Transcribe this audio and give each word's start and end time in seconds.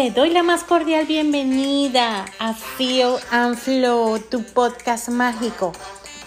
Te 0.00 0.10
doy 0.10 0.30
la 0.30 0.42
más 0.42 0.64
cordial 0.64 1.04
bienvenida 1.04 2.24
a 2.38 2.54
Feel 2.54 3.16
and 3.30 3.54
Flow, 3.58 4.18
tu 4.18 4.42
podcast 4.44 5.10
mágico, 5.10 5.72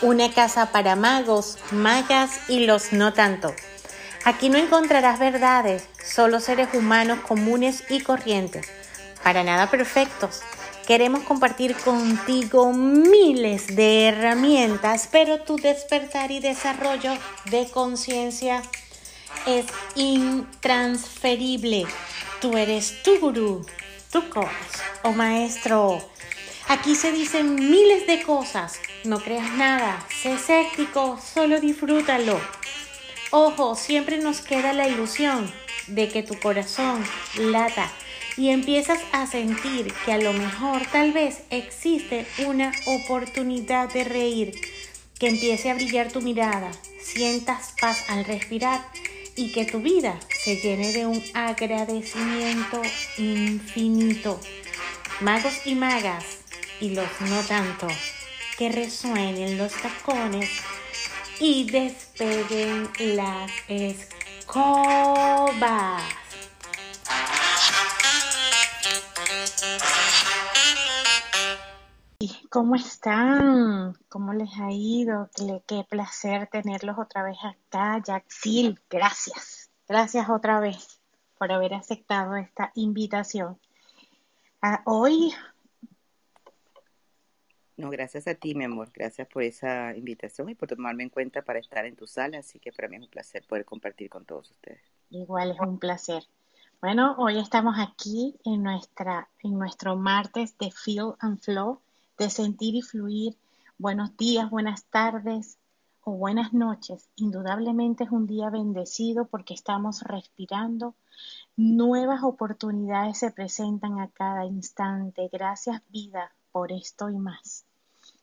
una 0.03 0.31
casa 0.31 0.71
para 0.71 0.95
magos, 0.95 1.57
magas 1.71 2.47
y 2.49 2.67
los 2.67 2.93
no 2.93 3.13
tanto. 3.13 3.51
Aquí 4.25 4.49
no 4.49 4.59
encontrarás 4.59 5.17
verdades, 5.17 5.87
solo 6.05 6.39
seres 6.39 6.69
humanos 6.75 7.21
comunes 7.27 7.83
y 7.89 8.01
corrientes, 8.01 8.67
para 9.23 9.43
nada 9.43 9.71
perfectos. 9.71 10.41
Queremos 10.87 11.23
compartir 11.23 11.75
contigo 11.77 12.73
miles 12.73 13.73
de 13.73 14.07
herramientas, 14.07 15.07
pero 15.09 15.39
tu 15.39 15.55
despertar 15.55 16.29
y 16.31 16.41
desarrollo 16.41 17.13
de 17.45 17.69
conciencia 17.71 18.61
es 19.45 19.65
intransferible. 19.95 21.85
Tú 22.41 22.57
eres 22.57 23.01
tu 23.01 23.17
gurú, 23.19 23.65
tu 24.11 24.27
coach 24.29 24.49
o 25.03 25.13
maestro. 25.13 26.03
Aquí 26.67 26.95
se 26.95 27.13
dicen 27.13 27.55
miles 27.55 28.05
de 28.05 28.21
cosas. 28.23 28.77
No 29.05 29.19
creas 29.19 29.53
nada. 29.53 30.05
Sé 30.21 30.33
escéptico, 30.33 31.17
solo 31.33 31.61
disfrútalo. 31.61 32.41
Ojo, 33.31 33.75
siempre 33.75 34.17
nos 34.17 34.41
queda 34.41 34.73
la 34.73 34.89
ilusión 34.89 35.49
de 35.87 36.09
que 36.09 36.23
tu 36.23 36.37
corazón 36.39 37.01
lata 37.37 37.89
y 38.37 38.49
empiezas 38.49 38.99
a 39.11 39.27
sentir 39.27 39.93
que 40.05 40.13
a 40.13 40.17
lo 40.17 40.33
mejor 40.33 40.85
tal 40.91 41.11
vez 41.11 41.43
existe 41.49 42.25
una 42.45 42.71
oportunidad 42.85 43.91
de 43.93 44.03
reír, 44.03 44.53
que 45.19 45.29
empiece 45.29 45.69
a 45.69 45.75
brillar 45.75 46.11
tu 46.11 46.21
mirada, 46.21 46.71
sientas 47.01 47.73
paz 47.79 48.09
al 48.09 48.25
respirar 48.25 48.85
y 49.35 49.51
que 49.51 49.65
tu 49.65 49.79
vida 49.79 50.19
se 50.43 50.57
llene 50.57 50.91
de 50.91 51.05
un 51.05 51.23
agradecimiento 51.33 52.81
infinito. 53.17 54.39
Magos 55.21 55.65
y 55.65 55.75
magas, 55.75 56.25
y 56.79 56.89
los 56.89 57.09
no 57.21 57.41
tanto, 57.41 57.87
que 58.57 58.69
resuenen 58.69 59.57
los 59.57 59.73
tacones 59.73 60.49
y 61.39 61.69
despeguen 61.69 62.89
las 62.99 63.51
escobas. 63.67 64.83
¿Cómo 72.53 72.75
están? 72.75 73.97
¿Cómo 74.09 74.31
les 74.31 74.51
ha 74.59 74.71
ido? 74.71 75.27
Qué, 75.65 75.83
placer 75.89 76.45
tenerlos 76.51 76.99
otra 76.99 77.23
vez 77.23 77.39
acá. 77.43 77.99
Jacksil, 78.05 78.79
gracias. 78.87 79.71
Gracias 79.87 80.29
otra 80.29 80.59
vez 80.59 81.01
por 81.39 81.51
haber 81.51 81.73
aceptado 81.73 82.35
esta 82.35 82.71
invitación. 82.75 83.59
Ah, 84.61 84.83
hoy... 84.85 85.33
No, 87.75 87.89
gracias 87.89 88.27
a 88.27 88.35
ti, 88.35 88.53
mi 88.53 88.65
amor. 88.65 88.91
Gracias 88.93 89.27
por 89.27 89.41
esa 89.41 89.97
invitación 89.97 90.47
y 90.49 90.53
por 90.53 90.69
tomarme 90.69 91.01
en 91.01 91.09
cuenta 91.09 91.41
para 91.41 91.57
estar 91.57 91.87
en 91.87 91.95
tu 91.95 92.05
sala. 92.05 92.37
Así 92.37 92.59
que 92.59 92.71
para 92.71 92.87
mí 92.87 92.97
es 92.97 93.01
un 93.01 93.09
placer 93.09 93.43
poder 93.47 93.65
compartir 93.65 94.11
con 94.11 94.25
todos 94.25 94.51
ustedes. 94.51 94.83
Igual 95.09 95.53
es 95.53 95.59
un 95.59 95.79
placer. 95.79 96.21
Bueno, 96.81 97.15
hoy 97.17 97.39
estamos 97.39 97.77
aquí 97.79 98.35
en, 98.45 98.61
nuestra, 98.61 99.27
en 99.39 99.57
nuestro 99.57 99.95
martes 99.95 100.55
de 100.59 100.69
Feel 100.69 101.15
and 101.17 101.39
Flow 101.39 101.81
de 102.23 102.29
sentir 102.29 102.73
y 102.73 102.81
fluir. 102.81 103.37
Buenos 103.77 104.15
días, 104.15 104.49
buenas 104.49 104.85
tardes 104.85 105.57
o 106.05 106.13
buenas 106.13 106.53
noches. 106.53 107.09
Indudablemente 107.17 108.05
es 108.05 108.11
un 108.11 108.27
día 108.27 108.49
bendecido 108.49 109.25
porque 109.25 109.53
estamos 109.53 110.03
respirando. 110.03 110.95
Nuevas 111.57 112.23
oportunidades 112.23 113.17
se 113.17 113.31
presentan 113.31 113.99
a 113.99 114.07
cada 114.07 114.45
instante. 114.45 115.29
Gracias 115.33 115.81
vida 115.89 116.31
por 116.53 116.71
esto 116.71 117.09
y 117.09 117.17
más. 117.17 117.65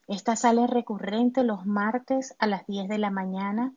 Esta 0.09 0.34
sale 0.34 0.67
recurrente 0.67 1.44
los 1.44 1.67
martes 1.67 2.34
a 2.38 2.47
las 2.47 2.67
10 2.67 2.88
de 2.88 2.97
la 2.97 3.11
mañana 3.11 3.75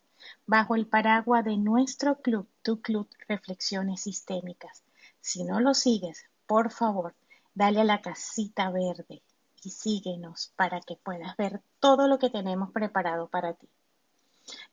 bajo 0.47 0.75
el 0.75 0.87
paraguas 0.87 1.43
de 1.43 1.57
nuestro 1.57 2.21
club, 2.21 2.47
tu 2.61 2.79
club 2.79 3.09
Reflexiones 3.27 3.99
Sistémicas. 3.99 4.83
Si 5.19 5.43
no 5.43 5.59
lo 5.59 5.73
sigues, 5.73 6.23
por 6.47 6.71
favor, 6.71 7.13
dale 7.55 7.81
a 7.81 7.83
la 7.83 8.01
casita 8.01 8.71
verde 8.71 9.21
y 9.65 9.71
síguenos 9.71 10.51
para 10.55 10.81
que 10.81 10.95
puedas 10.95 11.35
ver 11.37 11.61
todo 11.79 12.07
lo 12.07 12.19
que 12.19 12.29
tenemos 12.29 12.71
preparado 12.71 13.27
para 13.27 13.53
ti. 13.53 13.69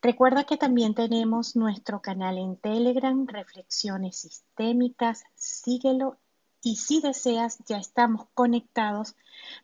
Recuerda 0.03 0.45
que 0.45 0.56
también 0.56 0.95
tenemos 0.95 1.55
nuestro 1.55 2.03
canal 2.03 2.39
en 2.39 2.56
Telegram, 2.56 3.27
Reflexiones 3.27 4.17
Sistémicas, 4.17 5.25
síguelo 5.37 6.19
y 6.62 6.77
si 6.77 7.00
deseas 7.00 7.59
ya 7.67 7.79
estamos 7.79 8.27
conectados 8.34 9.15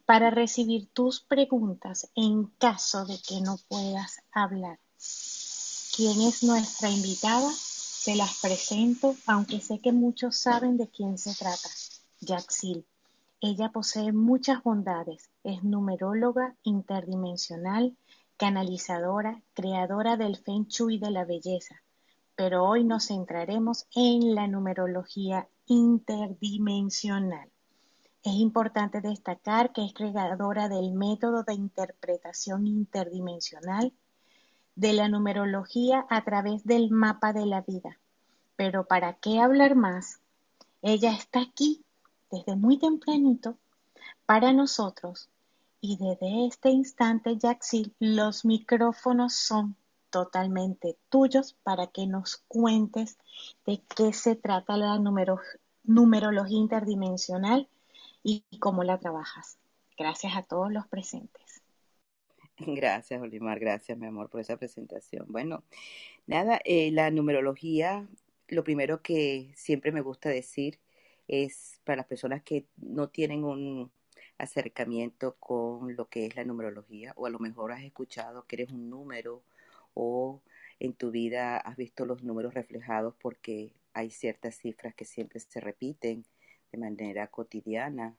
para 0.04 0.30
recibir 0.30 0.88
tus 0.92 1.20
preguntas 1.20 2.08
en 2.14 2.44
caso 2.58 3.04
de 3.04 3.18
que 3.20 3.40
no 3.40 3.58
puedas 3.68 4.22
hablar. 4.32 4.78
¿Quién 5.96 6.20
es 6.22 6.42
nuestra 6.42 6.88
invitada? 6.90 7.50
Te 8.04 8.14
las 8.14 8.38
presento, 8.40 9.16
aunque 9.26 9.60
sé 9.60 9.80
que 9.80 9.92
muchos 9.92 10.36
saben 10.36 10.76
de 10.76 10.88
quién 10.88 11.18
se 11.18 11.34
trata. 11.34 11.68
Yaxil. 12.20 12.86
Ella 13.48 13.70
posee 13.70 14.10
muchas 14.10 14.60
bondades, 14.64 15.30
es 15.44 15.62
numeróloga 15.62 16.56
interdimensional, 16.64 17.96
canalizadora, 18.36 19.40
creadora 19.54 20.16
del 20.16 20.36
Feng 20.36 20.66
Shui 20.66 20.98
de 20.98 21.12
la 21.12 21.24
belleza, 21.24 21.80
pero 22.34 22.64
hoy 22.64 22.82
nos 22.82 23.06
centraremos 23.06 23.86
en 23.94 24.34
la 24.34 24.48
numerología 24.48 25.48
interdimensional. 25.66 27.48
Es 28.24 28.34
importante 28.34 29.00
destacar 29.00 29.72
que 29.72 29.84
es 29.84 29.94
creadora 29.94 30.68
del 30.68 30.90
método 30.90 31.44
de 31.44 31.54
interpretación 31.54 32.66
interdimensional 32.66 33.92
de 34.74 34.92
la 34.92 35.08
numerología 35.08 36.04
a 36.10 36.24
través 36.24 36.64
del 36.64 36.90
mapa 36.90 37.32
de 37.32 37.46
la 37.46 37.60
vida. 37.60 38.00
Pero 38.56 38.88
¿para 38.88 39.12
qué 39.12 39.38
hablar 39.38 39.76
más? 39.76 40.18
Ella 40.82 41.12
está 41.12 41.42
aquí 41.42 41.85
desde 42.30 42.56
muy 42.56 42.78
tempranito 42.78 43.56
para 44.26 44.52
nosotros 44.52 45.28
y 45.80 45.96
desde 45.98 46.46
este 46.46 46.70
instante, 46.70 47.38
Jaxil, 47.40 47.94
los 48.00 48.44
micrófonos 48.44 49.34
son 49.34 49.76
totalmente 50.10 50.96
tuyos 51.10 51.54
para 51.62 51.88
que 51.88 52.06
nos 52.06 52.38
cuentes 52.48 53.18
de 53.66 53.82
qué 53.94 54.12
se 54.12 54.34
trata 54.34 54.76
la 54.76 54.98
numerología 55.84 56.58
interdimensional 56.58 57.68
y 58.22 58.44
cómo 58.58 58.82
la 58.82 58.98
trabajas. 58.98 59.58
Gracias 59.96 60.36
a 60.36 60.42
todos 60.42 60.72
los 60.72 60.86
presentes. 60.86 61.62
Gracias, 62.58 63.20
Olimar. 63.20 63.60
Gracias, 63.60 63.96
mi 63.98 64.06
amor, 64.06 64.30
por 64.30 64.40
esa 64.40 64.56
presentación. 64.56 65.26
Bueno, 65.28 65.62
nada, 66.26 66.58
eh, 66.64 66.90
la 66.90 67.10
numerología, 67.10 68.08
lo 68.48 68.64
primero 68.64 69.02
que 69.02 69.52
siempre 69.54 69.92
me 69.92 70.00
gusta 70.00 70.30
decir 70.30 70.78
es 71.28 71.80
para 71.84 71.98
las 71.98 72.06
personas 72.06 72.42
que 72.42 72.66
no 72.76 73.08
tienen 73.08 73.44
un 73.44 73.90
acercamiento 74.38 75.36
con 75.38 75.96
lo 75.96 76.08
que 76.08 76.26
es 76.26 76.36
la 76.36 76.44
numerología 76.44 77.12
o 77.16 77.26
a 77.26 77.30
lo 77.30 77.38
mejor 77.38 77.72
has 77.72 77.82
escuchado 77.82 78.46
que 78.46 78.56
eres 78.56 78.70
un 78.70 78.90
número 78.90 79.42
o 79.94 80.42
en 80.78 80.92
tu 80.92 81.10
vida 81.10 81.56
has 81.56 81.76
visto 81.76 82.04
los 82.04 82.22
números 82.22 82.54
reflejados 82.54 83.14
porque 83.20 83.72
hay 83.94 84.10
ciertas 84.10 84.56
cifras 84.56 84.94
que 84.94 85.06
siempre 85.06 85.40
se 85.40 85.60
repiten 85.60 86.26
de 86.70 86.78
manera 86.78 87.28
cotidiana 87.28 88.16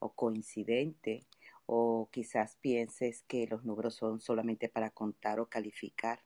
o 0.00 0.12
coincidente 0.12 1.26
o 1.66 2.08
quizás 2.10 2.56
pienses 2.56 3.22
que 3.28 3.46
los 3.46 3.64
números 3.64 3.94
son 3.94 4.20
solamente 4.20 4.68
para 4.68 4.90
contar 4.90 5.38
o 5.38 5.46
calificar 5.46 6.20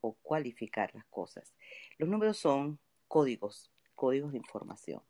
o 0.00 0.14
cualificar 0.22 0.94
las 0.94 1.06
cosas. 1.06 1.54
Los 1.98 2.08
números 2.08 2.36
son 2.36 2.78
códigos 3.08 3.72
códigos 3.96 4.30
de 4.30 4.38
información. 4.38 5.02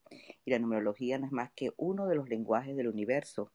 Y 0.45 0.51
la 0.51 0.59
numerología 0.59 1.19
no 1.19 1.27
es 1.27 1.33
más 1.33 1.51
que 1.53 1.75
uno 1.77 2.07
de 2.07 2.15
los 2.15 2.31
lenguajes 2.31 2.77
del 2.77 2.89
universo 2.89 3.53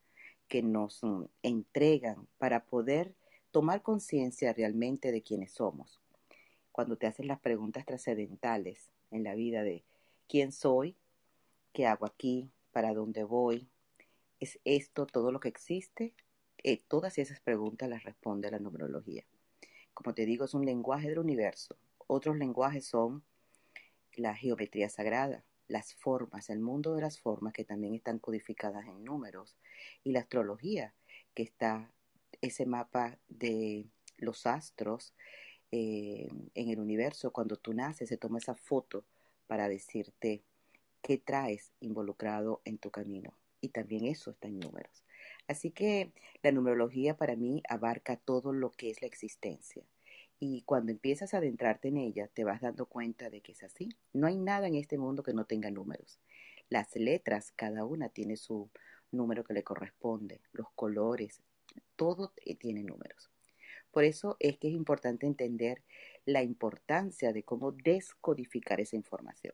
que 0.48 0.62
nos 0.62 1.04
mm, 1.04 1.24
entregan 1.42 2.28
para 2.38 2.66
poder 2.66 3.16
tomar 3.51 3.81
conciencia 3.81 4.54
realmente 4.54 5.12
de 5.12 5.24
quiénes 5.24 5.54
somos. 5.54 6.01
Cuando 6.72 6.98
te 6.98 7.07
haces 7.07 7.25
las 7.25 7.39
preguntas 7.39 7.86
trascendentales 7.86 8.92
en 9.10 9.24
la 9.24 9.33
vida 9.33 9.63
de 9.63 9.83
quién 10.28 10.51
soy, 10.51 10.95
qué 11.74 11.88
hago 11.88 12.06
aquí, 12.06 12.51
para 12.72 12.94
dónde 12.94 13.24
voy, 13.24 13.69
¿es 14.39 14.60
esto 14.63 15.06
todo 15.06 15.31
lo 15.31 15.39
que 15.39 15.50
existe? 15.50 16.13
Eh, 16.63 16.81
todas 16.88 17.18
esas 17.18 17.39
preguntas 17.39 17.89
las 17.89 18.04
responde 18.04 18.51
la 18.51 18.60
numerología. 18.60 19.25
Como 19.94 20.13
te 20.13 20.25
digo, 20.25 20.45
es 20.45 20.54
un 20.54 20.66
lenguaje 20.66 21.10
del 21.10 21.19
universo. 21.19 21.75
Otros 22.07 22.38
lenguajes 22.38 22.86
son 22.86 23.24
la 24.15 24.35
geometría 24.35 24.89
sagrada, 24.89 25.43
las 25.67 25.95
formas, 25.95 26.49
el 26.49 26.59
mundo 26.59 26.95
de 26.95 27.01
las 27.01 27.19
formas 27.19 27.53
que 27.53 27.63
también 27.63 27.95
están 27.95 28.19
codificadas 28.19 28.85
en 28.87 29.03
números 29.03 29.55
y 30.03 30.11
la 30.11 30.19
astrología 30.19 30.93
que 31.33 31.43
está 31.43 31.91
ese 32.41 32.65
mapa 32.65 33.17
de 33.29 33.87
los 34.17 34.45
astros 34.45 35.13
eh, 35.71 36.27
en 36.53 36.69
el 36.69 36.79
universo, 36.79 37.31
cuando 37.31 37.55
tú 37.55 37.73
naces, 37.73 38.09
se 38.09 38.17
toma 38.17 38.39
esa 38.39 38.55
foto 38.55 39.05
para 39.47 39.69
decirte 39.69 40.43
qué 41.01 41.17
traes 41.17 41.71
involucrado 41.79 42.61
en 42.65 42.77
tu 42.77 42.91
camino. 42.91 43.33
Y 43.61 43.69
también 43.69 44.05
eso 44.05 44.31
está 44.31 44.47
en 44.47 44.59
números. 44.59 45.05
Así 45.47 45.71
que 45.71 46.11
la 46.41 46.51
numerología 46.51 47.15
para 47.15 47.35
mí 47.35 47.61
abarca 47.69 48.17
todo 48.17 48.53
lo 48.53 48.71
que 48.71 48.89
es 48.89 49.01
la 49.01 49.07
existencia. 49.07 49.83
Y 50.43 50.63
cuando 50.63 50.91
empiezas 50.91 51.35
a 51.35 51.38
adentrarte 51.38 51.89
en 51.89 51.97
ella, 51.97 52.27
te 52.27 52.43
vas 52.43 52.61
dando 52.61 52.88
cuenta 52.88 53.29
de 53.29 53.41
que 53.41 53.51
es 53.51 53.61
así. 53.61 53.89
No 54.11 54.25
hay 54.25 54.38
nada 54.38 54.65
en 54.65 54.73
este 54.73 54.97
mundo 54.97 55.21
que 55.21 55.35
no 55.35 55.45
tenga 55.45 55.69
números. 55.69 56.19
Las 56.67 56.95
letras, 56.95 57.51
cada 57.55 57.85
una 57.85 58.09
tiene 58.09 58.38
su 58.38 58.67
número 59.11 59.43
que 59.43 59.53
le 59.53 59.61
corresponde, 59.61 60.41
los 60.51 60.71
colores, 60.71 61.43
todo 61.95 62.33
tiene 62.59 62.83
números. 62.83 63.29
Por 63.91 64.03
eso 64.03 64.35
es 64.39 64.57
que 64.57 64.69
es 64.69 64.73
importante 64.73 65.27
entender 65.27 65.83
la 66.25 66.41
importancia 66.41 67.33
de 67.33 67.44
cómo 67.44 67.71
descodificar 67.71 68.81
esa 68.81 68.95
información. 68.95 69.53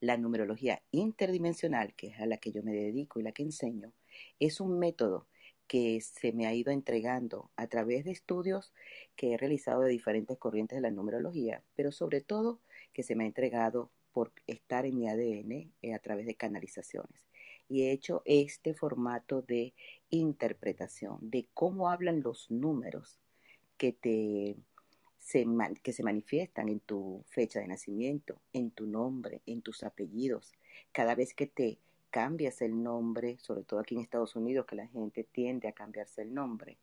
La 0.00 0.16
numerología 0.16 0.80
interdimensional, 0.92 1.92
que 1.92 2.06
es 2.06 2.20
a 2.20 2.26
la 2.26 2.38
que 2.38 2.52
yo 2.52 2.62
me 2.62 2.72
dedico 2.72 3.20
y 3.20 3.22
la 3.22 3.32
que 3.32 3.42
enseño, 3.42 3.92
es 4.38 4.62
un 4.62 4.78
método 4.78 5.26
que 5.70 6.00
se 6.00 6.32
me 6.32 6.48
ha 6.48 6.52
ido 6.52 6.72
entregando 6.72 7.48
a 7.54 7.68
través 7.68 8.04
de 8.04 8.10
estudios 8.10 8.72
que 9.14 9.34
he 9.34 9.36
realizado 9.36 9.82
de 9.82 9.92
diferentes 9.92 10.36
corrientes 10.36 10.74
de 10.74 10.82
la 10.82 10.90
numerología, 10.90 11.62
pero 11.76 11.92
sobre 11.92 12.20
todo 12.22 12.58
que 12.92 13.04
se 13.04 13.14
me 13.14 13.22
ha 13.22 13.28
entregado 13.28 13.88
por 14.12 14.32
estar 14.48 14.84
en 14.84 14.98
mi 14.98 15.08
ADN 15.08 15.70
eh, 15.80 15.94
a 15.94 16.00
través 16.00 16.26
de 16.26 16.34
canalizaciones. 16.34 17.22
Y 17.68 17.82
he 17.82 17.92
hecho 17.92 18.22
este 18.24 18.74
formato 18.74 19.42
de 19.42 19.72
interpretación 20.08 21.18
de 21.20 21.46
cómo 21.54 21.88
hablan 21.88 22.20
los 22.20 22.50
números 22.50 23.20
que 23.76 23.92
te 23.92 24.56
se, 25.20 25.46
que 25.84 25.92
se 25.92 26.02
manifiestan 26.02 26.68
en 26.68 26.80
tu 26.80 27.24
fecha 27.28 27.60
de 27.60 27.68
nacimiento, 27.68 28.40
en 28.52 28.72
tu 28.72 28.88
nombre, 28.88 29.40
en 29.46 29.62
tus 29.62 29.84
apellidos. 29.84 30.52
Cada 30.90 31.14
vez 31.14 31.32
que 31.32 31.46
te 31.46 31.78
cambias 32.10 32.60
el 32.62 32.82
nombre, 32.82 33.38
sobre 33.38 33.62
todo 33.62 33.80
aquí 33.80 33.94
en 33.94 34.02
Estados 34.02 34.36
Unidos, 34.36 34.66
que 34.66 34.76
la 34.76 34.86
gente 34.88 35.24
tiende 35.24 35.68
a 35.68 35.72
cambiarse 35.72 36.22
el 36.22 36.34
nombre. 36.34 36.78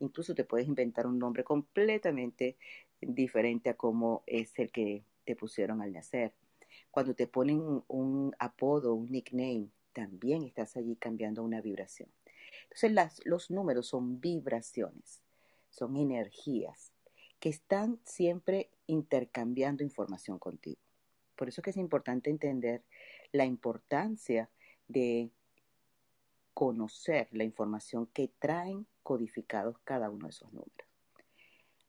Incluso 0.00 0.34
te 0.34 0.44
puedes 0.44 0.68
inventar 0.68 1.06
un 1.06 1.18
nombre 1.18 1.44
completamente 1.44 2.56
diferente 3.00 3.70
a 3.70 3.74
como 3.74 4.22
es 4.26 4.58
el 4.58 4.70
que 4.70 5.04
te 5.24 5.36
pusieron 5.36 5.82
al 5.82 5.92
nacer. 5.92 6.32
Cuando 6.90 7.14
te 7.14 7.26
ponen 7.26 7.82
un 7.88 8.34
apodo, 8.38 8.94
un 8.94 9.10
nickname, 9.10 9.68
también 9.92 10.44
estás 10.44 10.76
allí 10.76 10.96
cambiando 10.96 11.42
una 11.42 11.60
vibración. 11.60 12.08
Entonces 12.70 13.22
los 13.24 13.50
números 13.50 13.88
son 13.88 14.20
vibraciones, 14.20 15.22
son 15.70 15.96
energías 15.96 16.92
que 17.40 17.48
están 17.48 18.00
siempre 18.04 18.70
intercambiando 18.86 19.82
información 19.82 20.38
contigo. 20.38 20.80
Por 21.36 21.48
eso 21.48 21.62
que 21.62 21.70
es 21.70 21.76
importante 21.76 22.30
entender 22.30 22.82
la 23.32 23.44
importancia 23.44 24.50
de 24.88 25.30
conocer 26.54 27.28
la 27.30 27.44
información 27.44 28.06
que 28.06 28.32
traen 28.38 28.86
codificados 29.04 29.78
cada 29.84 30.10
uno 30.10 30.26
de 30.26 30.30
esos 30.30 30.52
números. 30.52 30.88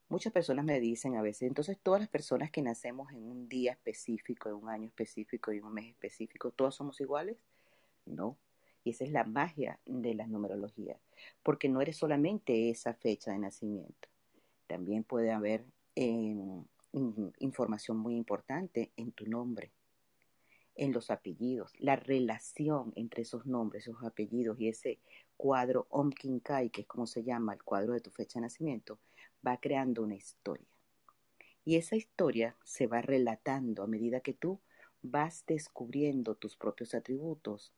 Muchas 0.09 0.33
personas 0.33 0.65
me 0.65 0.79
dicen 0.79 1.15
a 1.15 1.21
veces, 1.21 1.43
entonces 1.43 1.77
todas 1.81 2.01
las 2.01 2.09
personas 2.09 2.49
que 2.51 2.61
nacemos 2.61 3.11
en 3.11 3.23
un 3.23 3.47
día 3.47 3.71
específico, 3.73 4.49
en 4.49 4.55
un 4.55 4.69
año 4.69 4.87
específico 4.87 5.51
y 5.51 5.57
en 5.57 5.65
un 5.65 5.73
mes 5.73 5.87
específico, 5.87 6.51
¿todas 6.51 6.75
somos 6.75 6.99
iguales? 6.99 7.37
No. 8.05 8.37
Y 8.83 8.91
esa 8.91 9.03
es 9.03 9.11
la 9.11 9.23
magia 9.23 9.79
de 9.85 10.15
la 10.15 10.25
numerología, 10.25 10.99
porque 11.43 11.69
no 11.69 11.81
eres 11.81 11.97
solamente 11.97 12.69
esa 12.69 12.93
fecha 12.93 13.31
de 13.31 13.39
nacimiento. 13.39 14.07
También 14.67 15.03
puede 15.03 15.31
haber 15.31 15.65
em, 15.95 16.63
información 17.39 17.97
muy 17.97 18.15
importante 18.15 18.91
en 18.97 19.11
tu 19.11 19.25
nombre, 19.25 19.71
en 20.79 20.93
los 20.93 21.11
apellidos, 21.11 21.73
la 21.77 21.97
relación 21.97 22.93
entre 22.95 23.23
esos 23.23 23.45
nombres, 23.45 23.83
esos 23.85 24.01
apellidos 24.01 24.57
y 24.61 24.69
ese 24.69 25.01
cuadro 25.35 25.87
Omkinkai, 25.89 26.69
que 26.69 26.81
es 26.81 26.87
como 26.87 27.05
se 27.05 27.23
llama 27.23 27.53
el 27.53 27.63
cuadro 27.63 27.93
de 27.93 27.99
tu 27.99 28.11
fecha 28.11 28.39
de 28.39 28.43
nacimiento, 28.43 28.97
va 29.45 29.57
creando 29.57 30.03
una 30.03 30.15
historia. 30.15 30.67
Y 31.65 31.75
esa 31.75 31.97
historia 31.97 32.55
se 32.63 32.87
va 32.87 33.01
relatando 33.01 33.83
a 33.83 33.87
medida 33.87 34.21
que 34.21 34.33
tú 34.33 34.61
vas 35.01 35.43
descubriendo 35.45 36.35
tus 36.35 36.55
propios 36.55 36.95
atributos, 36.95 37.73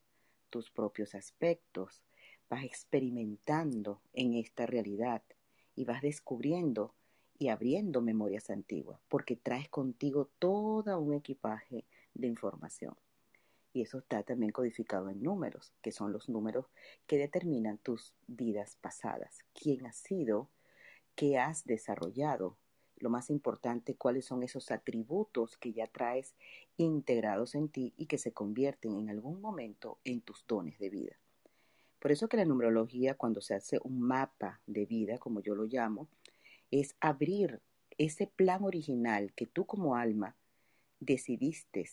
tus 0.51 0.69
propios 0.69 1.15
aspectos, 1.15 2.03
vas 2.49 2.63
experimentando 2.63 4.01
en 4.13 4.35
esta 4.35 4.67
realidad 4.67 5.23
y 5.75 5.85
vas 5.85 6.03
descubriendo 6.03 6.93
y 7.39 7.47
abriendo 7.47 8.01
memorias 8.01 8.51
antiguas, 8.51 9.01
porque 9.07 9.35
traes 9.35 9.69
contigo 9.69 10.29
todo 10.37 10.99
un 10.99 11.15
equipaje 11.15 11.85
de 12.13 12.27
información. 12.27 12.95
Y 13.73 13.81
eso 13.83 13.99
está 13.99 14.23
también 14.23 14.51
codificado 14.51 15.09
en 15.09 15.23
números, 15.23 15.73
que 15.81 15.91
son 15.91 16.11
los 16.11 16.27
números 16.27 16.65
que 17.07 17.17
determinan 17.17 17.77
tus 17.77 18.13
vidas 18.27 18.77
pasadas, 18.81 19.39
quién 19.53 19.85
has 19.85 19.95
sido, 19.95 20.49
qué 21.15 21.37
has 21.37 21.65
desarrollado, 21.65 22.57
lo 22.97 23.09
más 23.09 23.29
importante, 23.29 23.95
cuáles 23.95 24.25
son 24.25 24.43
esos 24.43 24.71
atributos 24.71 25.57
que 25.57 25.73
ya 25.73 25.87
traes 25.87 26.35
integrados 26.77 27.55
en 27.55 27.69
ti 27.69 27.93
y 27.97 28.05
que 28.05 28.17
se 28.17 28.31
convierten 28.31 28.95
en 28.95 29.09
algún 29.09 29.41
momento 29.41 29.99
en 30.03 30.21
tus 30.21 30.45
dones 30.47 30.77
de 30.79 30.89
vida. 30.89 31.15
Por 31.99 32.11
eso 32.11 32.27
que 32.27 32.37
la 32.37 32.45
numerología, 32.45 33.15
cuando 33.15 33.41
se 33.41 33.53
hace 33.53 33.79
un 33.83 34.01
mapa 34.01 34.61
de 34.65 34.85
vida, 34.85 35.17
como 35.17 35.41
yo 35.41 35.55
lo 35.55 35.65
llamo, 35.65 36.07
es 36.71 36.95
abrir 36.99 37.61
ese 37.97 38.27
plan 38.27 38.63
original 38.63 39.33
que 39.33 39.45
tú 39.45 39.65
como 39.65 39.95
alma 39.95 40.35
decidiste 41.01 41.89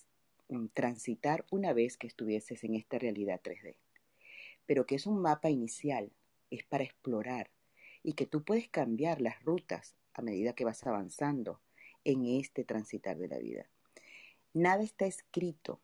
mm, 0.49 0.67
transitar 0.69 1.45
una 1.51 1.73
vez 1.73 1.97
que 1.97 2.07
estuvieses 2.07 2.63
en 2.63 2.77
esta 2.77 2.99
realidad 2.99 3.41
3D. 3.43 3.75
Pero 4.67 4.87
que 4.87 4.95
es 4.95 5.07
un 5.07 5.21
mapa 5.21 5.51
inicial, 5.51 6.13
es 6.51 6.63
para 6.65 6.85
explorar 6.85 7.51
y 8.05 8.13
que 8.13 8.27
tú 8.27 8.45
puedes 8.45 8.69
cambiar 8.69 9.21
las 9.21 9.43
rutas 9.43 9.97
a 10.15 10.23
medida 10.23 10.53
que 10.53 10.65
vas 10.65 10.87
avanzando 10.87 11.61
en 12.05 12.25
este 12.27 12.65
transitar 12.65 13.19
de 13.19 13.29
la 13.29 13.39
vida. 13.39 13.69
Nada 14.55 14.83
está 14.83 15.07
escrito, 15.07 15.81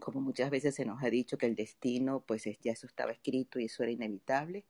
como 0.00 0.20
muchas 0.20 0.50
veces 0.50 0.74
se 0.74 0.84
nos 0.84 1.02
ha 1.02 1.10
dicho 1.10 1.38
que 1.38 1.46
el 1.46 1.54
destino, 1.54 2.20
pues 2.20 2.44
ya 2.60 2.72
eso 2.72 2.86
estaba 2.86 3.12
escrito 3.12 3.58
y 3.58 3.66
eso 3.66 3.82
era 3.82 3.92
inevitable, 3.92 4.64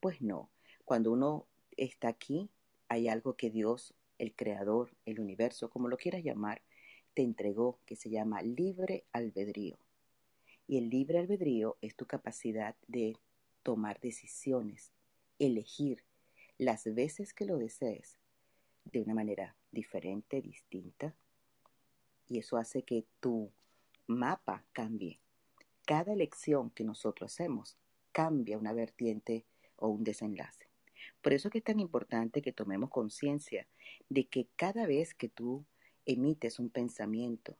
pues 0.00 0.20
no. 0.20 0.50
Cuando 0.84 1.12
uno 1.12 1.46
está 1.76 2.08
aquí, 2.08 2.50
hay 2.88 3.08
algo 3.08 3.36
que 3.36 3.50
Dios, 3.50 3.94
el 4.18 4.34
Creador, 4.34 4.90
el 5.04 5.20
universo, 5.20 5.70
como 5.70 5.88
lo 5.88 5.96
quieras 5.96 6.22
llamar, 6.22 6.62
te 7.16 7.22
entregó, 7.22 7.80
que 7.86 7.96
se 7.96 8.10
llama 8.10 8.42
libre 8.42 9.06
albedrío. 9.10 9.78
Y 10.68 10.76
el 10.76 10.90
libre 10.90 11.18
albedrío 11.18 11.78
es 11.80 11.96
tu 11.96 12.04
capacidad 12.04 12.76
de 12.88 13.16
tomar 13.62 13.98
decisiones, 14.00 14.92
elegir 15.38 16.04
las 16.58 16.84
veces 16.84 17.32
que 17.32 17.46
lo 17.46 17.56
desees 17.56 18.18
de 18.84 19.00
una 19.00 19.14
manera 19.14 19.56
diferente, 19.72 20.42
distinta. 20.42 21.14
Y 22.28 22.36
eso 22.36 22.58
hace 22.58 22.82
que 22.82 23.06
tu 23.18 23.50
mapa 24.06 24.66
cambie. 24.74 25.18
Cada 25.86 26.12
elección 26.12 26.68
que 26.68 26.84
nosotros 26.84 27.32
hacemos 27.32 27.78
cambia 28.12 28.58
una 28.58 28.74
vertiente 28.74 29.46
o 29.76 29.88
un 29.88 30.04
desenlace. 30.04 30.68
Por 31.22 31.32
eso 31.32 31.48
es 31.48 31.52
que 31.52 31.58
es 31.58 31.64
tan 31.64 31.80
importante 31.80 32.42
que 32.42 32.52
tomemos 32.52 32.90
conciencia 32.90 33.66
de 34.10 34.26
que 34.26 34.48
cada 34.56 34.86
vez 34.86 35.14
que 35.14 35.30
tú 35.30 35.64
emites 36.06 36.58
un 36.58 36.70
pensamiento 36.70 37.56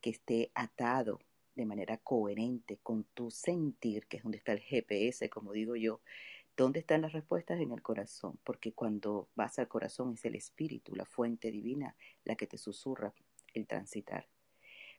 que 0.00 0.10
esté 0.10 0.52
atado 0.54 1.20
de 1.56 1.66
manera 1.66 1.98
coherente 1.98 2.78
con 2.82 3.02
tu 3.02 3.30
sentir, 3.32 4.06
que 4.06 4.18
es 4.18 4.22
donde 4.22 4.38
está 4.38 4.52
el 4.52 4.60
GPS, 4.60 5.28
como 5.28 5.52
digo 5.52 5.74
yo, 5.74 6.00
¿Dónde 6.58 6.80
están 6.80 7.02
las 7.02 7.12
respuestas? 7.12 7.60
En 7.60 7.70
el 7.70 7.82
corazón, 7.82 8.36
porque 8.42 8.72
cuando 8.72 9.28
vas 9.36 9.60
al 9.60 9.68
corazón 9.68 10.14
es 10.14 10.24
el 10.24 10.34
espíritu, 10.34 10.96
la 10.96 11.04
fuente 11.04 11.52
divina, 11.52 11.94
la 12.24 12.34
que 12.34 12.48
te 12.48 12.58
susurra 12.58 13.14
el 13.54 13.68
transitar. 13.68 14.26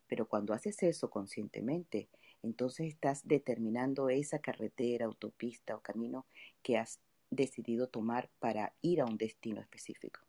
Pero 0.07 0.25
cuando 0.29 0.53
haces 0.53 0.81
eso 0.83 1.09
conscientemente, 1.09 2.07
entonces 2.43 2.87
estás 2.87 3.27
determinando 3.27 4.07
esa 4.07 4.39
carretera, 4.39 5.05
autopista 5.05 5.75
o 5.75 5.81
camino 5.81 6.25
que 6.63 6.77
has 6.77 7.01
decidido 7.29 7.87
tomar 7.87 8.29
para 8.39 8.73
ir 8.81 9.01
a 9.01 9.05
un 9.05 9.17
destino 9.17 9.59
específico. 9.59 10.28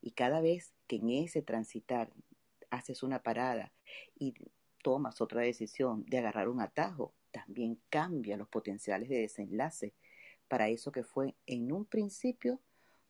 Y 0.00 0.12
cada 0.12 0.40
vez 0.40 0.72
que 0.86 0.96
en 0.96 1.10
ese 1.10 1.42
transitar 1.42 2.10
haces 2.70 3.02
una 3.02 3.22
parada 3.22 3.72
y 4.18 4.34
tomas 4.82 5.20
otra 5.20 5.42
decisión 5.42 6.04
de 6.06 6.18
agarrar 6.18 6.48
un 6.48 6.60
atajo, 6.60 7.12
también 7.30 7.80
cambia 7.90 8.36
los 8.36 8.48
potenciales 8.48 9.08
de 9.08 9.18
desenlace 9.18 9.94
para 10.48 10.68
eso 10.68 10.90
que 10.90 11.04
fue 11.04 11.36
en 11.46 11.72
un 11.72 11.84
principio 11.84 12.60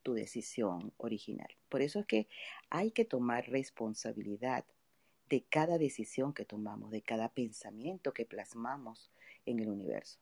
tu 0.03 0.15
decisión 0.15 0.93
original. 0.97 1.49
Por 1.69 1.83
eso 1.83 2.01
es 2.01 2.07
que 2.07 2.29
hay 2.71 2.91
que 2.91 3.05
tomar 3.05 3.49
responsabilidad 3.49 4.65
de 5.29 5.45
cada 5.45 5.79
decisión 5.79 6.33
que 6.33 6.45
tomamos, 6.45 6.91
de 6.91 7.03
cada 7.03 7.29
pensamiento 7.29 8.13
que 8.13 8.27
plasmamos 8.27 9.11
en 9.47 9.61
el 9.61 9.69
universo. 9.69 10.19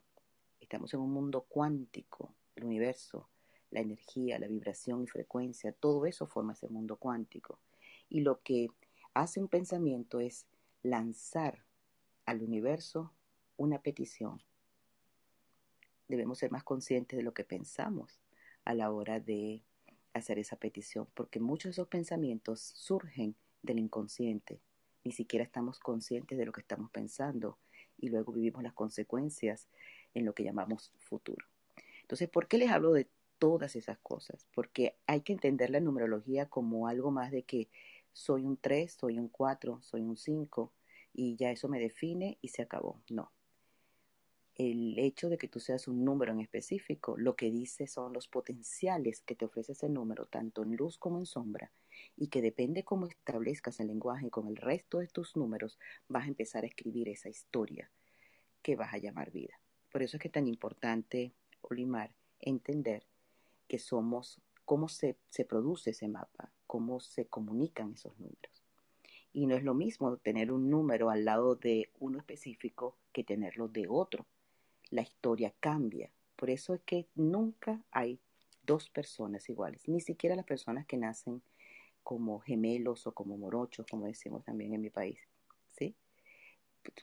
Estamos 0.60 0.92
en 0.94 1.00
un 1.00 1.12
mundo 1.12 1.46
cuántico, 1.48 2.34
el 2.56 2.64
universo, 2.64 3.28
la 3.70 3.80
energía, 3.80 4.38
la 4.38 4.48
vibración 4.48 5.02
y 5.02 5.06
frecuencia, 5.06 5.72
todo 5.72 6.06
eso 6.06 6.26
forma 6.26 6.52
ese 6.52 6.68
mundo 6.68 6.96
cuántico. 6.96 7.60
Y 8.08 8.20
lo 8.20 8.40
que 8.42 8.68
hace 9.14 9.40
un 9.40 9.48
pensamiento 9.48 10.20
es 10.20 10.46
lanzar 10.82 11.64
al 12.24 12.42
universo 12.42 13.12
una 13.56 13.82
petición. 13.82 14.42
Debemos 16.08 16.38
ser 16.38 16.50
más 16.50 16.64
conscientes 16.64 17.16
de 17.16 17.22
lo 17.22 17.34
que 17.34 17.44
pensamos 17.44 18.20
a 18.64 18.74
la 18.74 18.90
hora 18.90 19.20
de 19.20 19.62
hacer 20.14 20.38
esa 20.38 20.56
petición, 20.56 21.06
porque 21.14 21.40
muchos 21.40 21.64
de 21.64 21.70
esos 21.72 21.88
pensamientos 21.88 22.60
surgen 22.60 23.36
del 23.62 23.78
inconsciente. 23.78 24.60
Ni 25.04 25.12
siquiera 25.12 25.44
estamos 25.44 25.78
conscientes 25.78 26.38
de 26.38 26.46
lo 26.46 26.52
que 26.52 26.60
estamos 26.60 26.90
pensando 26.90 27.58
y 27.98 28.08
luego 28.08 28.32
vivimos 28.32 28.62
las 28.62 28.72
consecuencias 28.72 29.68
en 30.14 30.24
lo 30.24 30.34
que 30.34 30.44
llamamos 30.44 30.92
futuro. 30.98 31.46
Entonces, 32.02 32.28
¿por 32.28 32.48
qué 32.48 32.58
les 32.58 32.70
hablo 32.70 32.92
de 32.92 33.08
todas 33.38 33.76
esas 33.76 33.98
cosas? 33.98 34.46
Porque 34.54 34.96
hay 35.06 35.22
que 35.22 35.32
entender 35.32 35.70
la 35.70 35.80
numerología 35.80 36.46
como 36.46 36.86
algo 36.86 37.10
más 37.10 37.30
de 37.30 37.42
que 37.42 37.68
soy 38.12 38.44
un 38.44 38.56
3, 38.56 38.92
soy 38.92 39.18
un 39.18 39.28
4, 39.28 39.80
soy 39.82 40.02
un 40.02 40.16
5 40.16 40.72
y 41.12 41.36
ya 41.36 41.50
eso 41.50 41.68
me 41.68 41.78
define 41.78 42.38
y 42.40 42.48
se 42.48 42.62
acabó. 42.62 43.00
No. 43.08 43.32
El 44.54 44.98
hecho 44.98 45.28
de 45.28 45.38
que 45.38 45.46
tú 45.46 45.60
seas 45.60 45.86
un 45.86 46.04
número 46.04 46.32
en 46.32 46.40
específico, 46.40 47.16
lo 47.16 47.36
que 47.36 47.50
dice 47.50 47.86
son 47.86 48.12
los 48.12 48.26
potenciales 48.26 49.20
que 49.20 49.36
te 49.36 49.44
ofrece 49.44 49.72
ese 49.72 49.88
número, 49.88 50.26
tanto 50.26 50.64
en 50.64 50.74
luz 50.74 50.98
como 50.98 51.18
en 51.18 51.26
sombra, 51.26 51.70
y 52.16 52.26
que 52.26 52.42
depende 52.42 52.82
cómo 52.82 53.06
establezcas 53.06 53.78
el 53.78 53.86
lenguaje 53.86 54.30
con 54.30 54.48
el 54.48 54.56
resto 54.56 54.98
de 54.98 55.06
tus 55.06 55.36
números, 55.36 55.78
vas 56.08 56.24
a 56.24 56.28
empezar 56.28 56.64
a 56.64 56.66
escribir 56.66 57.08
esa 57.08 57.28
historia 57.28 57.88
que 58.62 58.74
vas 58.74 58.92
a 58.92 58.98
llamar 58.98 59.30
vida. 59.30 59.60
Por 59.92 60.02
eso 60.02 60.16
es 60.16 60.20
que 60.20 60.28
es 60.28 60.32
tan 60.32 60.48
importante, 60.48 61.32
Olimar, 61.60 62.12
entender 62.40 63.06
que 63.68 63.78
somos, 63.78 64.40
cómo 64.64 64.88
se, 64.88 65.16
se 65.28 65.44
produce 65.44 65.90
ese 65.90 66.08
mapa, 66.08 66.50
cómo 66.66 67.00
se 67.00 67.26
comunican 67.26 67.92
esos 67.92 68.18
números. 68.18 68.64
Y 69.32 69.46
no 69.46 69.54
es 69.54 69.62
lo 69.62 69.74
mismo 69.74 70.16
tener 70.16 70.50
un 70.50 70.70
número 70.70 71.10
al 71.10 71.24
lado 71.24 71.54
de 71.54 71.90
uno 72.00 72.18
específico 72.18 72.96
que 73.12 73.24
tenerlo 73.24 73.68
de 73.68 73.86
otro. 73.88 74.26
La 74.90 75.02
historia 75.02 75.54
cambia. 75.60 76.10
Por 76.34 76.50
eso 76.50 76.74
es 76.74 76.80
que 76.82 77.08
nunca 77.14 77.84
hay 77.90 78.20
dos 78.62 78.90
personas 78.90 79.48
iguales, 79.48 79.88
ni 79.88 80.00
siquiera 80.00 80.36
las 80.36 80.44
personas 80.44 80.86
que 80.86 80.98
nacen 80.98 81.42
como 82.02 82.38
gemelos 82.38 83.06
o 83.06 83.12
como 83.12 83.36
morochos, 83.36 83.86
como 83.86 84.06
decimos 84.06 84.42
también 84.44 84.72
en 84.72 84.80
mi 84.80 84.88
país, 84.88 85.18
¿sí? 85.72 85.94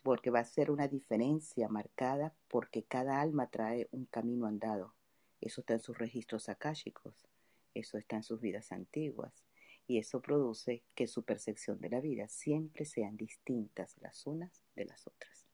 Porque 0.02 0.30
va 0.30 0.40
a 0.40 0.44
ser 0.44 0.70
una 0.70 0.88
diferencia 0.88 1.68
marcada 1.68 2.34
porque 2.48 2.82
cada 2.82 3.20
alma 3.20 3.50
trae 3.50 3.88
un 3.92 4.06
camino 4.06 4.46
andado. 4.46 4.95
Eso 5.40 5.60
está 5.60 5.74
en 5.74 5.80
sus 5.80 5.98
registros 5.98 6.48
akáshicos, 6.48 7.28
eso 7.74 7.98
está 7.98 8.16
en 8.16 8.22
sus 8.22 8.40
vidas 8.40 8.72
antiguas 8.72 9.44
y 9.86 9.98
eso 9.98 10.20
produce 10.20 10.82
que 10.94 11.06
su 11.06 11.22
percepción 11.22 11.80
de 11.80 11.90
la 11.90 12.00
vida 12.00 12.28
siempre 12.28 12.84
sean 12.84 13.16
distintas 13.16 13.96
las 14.00 14.26
unas 14.26 14.62
de 14.74 14.84
las 14.84 15.06
otras. 15.06 15.46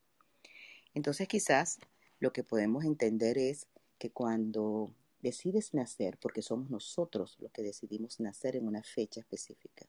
Entonces 0.95 1.29
quizás 1.29 1.79
lo 2.19 2.33
que 2.33 2.45
podemos 2.45 2.85
entender 2.85 3.39
es 3.39 3.67
que 3.99 4.11
cuando 4.11 4.95
decides 5.21 5.75
nacer, 5.75 6.19
porque 6.19 6.43
somos 6.43 6.71
nosotros 6.71 7.37
los 7.41 7.53
que 7.53 7.63
decidimos 7.63 8.21
nacer 8.21 8.57
en 8.57 8.67
una 8.67 8.83
fecha 8.83 9.21
específica, 9.21 9.87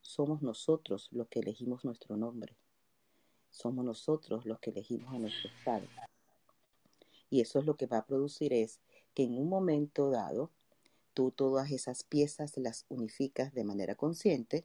somos 0.00 0.42
nosotros 0.42 1.08
los 1.12 1.28
que 1.28 1.40
elegimos 1.40 1.84
nuestro 1.84 2.16
nombre, 2.16 2.56
somos 3.50 3.84
nosotros 3.84 4.44
los 4.46 4.58
que 4.60 4.70
elegimos 4.70 5.14
a 5.14 5.18
nuestro 5.18 5.50
padre. 5.64 5.90
Y 7.30 7.40
eso 7.40 7.58
es 7.60 7.66
lo 7.66 7.76
que 7.76 7.86
va 7.86 7.98
a 7.98 8.06
producir 8.06 8.52
es 8.52 8.80
que 9.14 9.24
en 9.24 9.38
un 9.38 9.48
momento 9.48 10.10
dado 10.10 10.50
tú 11.14 11.30
todas 11.30 11.70
esas 11.70 12.04
piezas 12.04 12.56
las 12.56 12.86
unificas 12.88 13.52
de 13.52 13.64
manera 13.64 13.94
consciente 13.94 14.64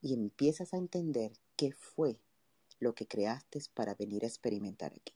y 0.00 0.14
empiezas 0.14 0.74
a 0.74 0.76
entender 0.76 1.32
qué 1.56 1.72
fue 1.72 2.20
lo 2.78 2.94
que 2.94 3.06
creaste 3.06 3.60
para 3.74 3.94
venir 3.94 4.24
a 4.24 4.28
experimentar 4.28 4.92
aquí. 4.92 5.14